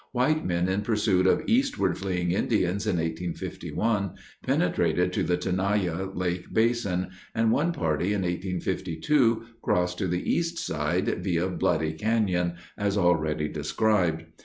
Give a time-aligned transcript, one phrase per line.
[0.13, 6.51] White men in pursuit of eastward fleeing Indians in 1851 penetrated to the Tenaya Lake
[6.51, 12.97] basin, and one party in 1852 crossed to the east side via Bloody Canyon, as
[12.97, 14.25] already described.